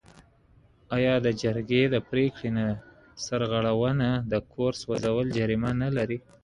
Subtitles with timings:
[0.95, 2.65] آیا د جرګې د پریکړې نه
[3.25, 6.17] سرغړونه د کور سوځول جریمه نلري؟